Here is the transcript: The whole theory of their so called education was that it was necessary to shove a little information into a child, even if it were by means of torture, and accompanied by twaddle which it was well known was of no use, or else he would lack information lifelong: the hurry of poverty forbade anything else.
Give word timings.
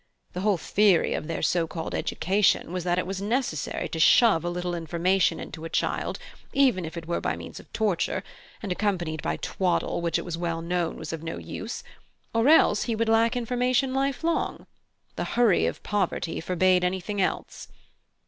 The 0.33 0.41
whole 0.41 0.57
theory 0.57 1.13
of 1.13 1.27
their 1.27 1.43
so 1.43 1.67
called 1.67 1.93
education 1.93 2.73
was 2.73 2.83
that 2.85 2.97
it 2.97 3.05
was 3.05 3.21
necessary 3.21 3.87
to 3.89 3.99
shove 3.99 4.43
a 4.43 4.49
little 4.49 4.73
information 4.73 5.39
into 5.39 5.63
a 5.63 5.69
child, 5.69 6.17
even 6.53 6.85
if 6.85 6.97
it 6.97 7.05
were 7.07 7.21
by 7.21 7.35
means 7.35 7.59
of 7.59 7.71
torture, 7.71 8.23
and 8.63 8.71
accompanied 8.71 9.21
by 9.21 9.37
twaddle 9.37 10.01
which 10.01 10.17
it 10.17 10.25
was 10.25 10.39
well 10.39 10.63
known 10.63 10.97
was 10.97 11.13
of 11.13 11.21
no 11.21 11.37
use, 11.37 11.83
or 12.33 12.49
else 12.49 12.85
he 12.85 12.95
would 12.95 13.09
lack 13.09 13.37
information 13.37 13.93
lifelong: 13.93 14.65
the 15.17 15.23
hurry 15.37 15.67
of 15.67 15.83
poverty 15.83 16.41
forbade 16.41 16.83
anything 16.83 17.21
else. 17.21 17.67